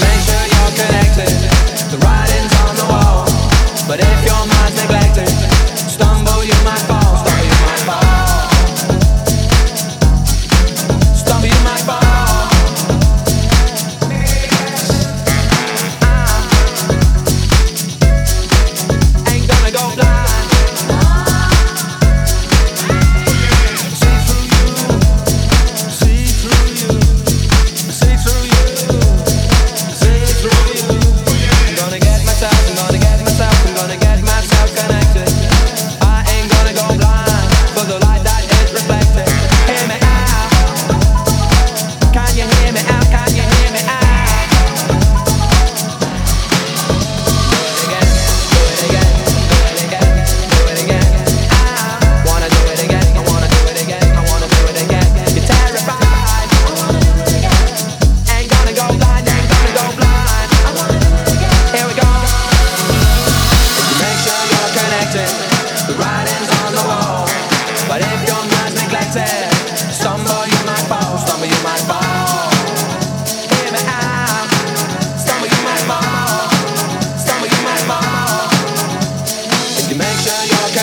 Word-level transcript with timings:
Make 0.00 0.20
sure 0.26 0.44
you're 0.54 0.74
connected. 0.80 1.32
The 1.92 1.98
writing's 2.04 2.54
on 2.66 2.74
the 2.80 2.86
wall. 2.92 3.24
But 3.86 4.00
if 4.00 4.18
you're 4.26 4.49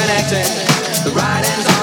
acting. 0.10 0.48
The 1.04 1.12
writing's 1.16 1.77